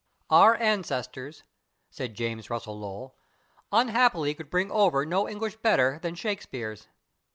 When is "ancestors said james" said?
0.55-2.49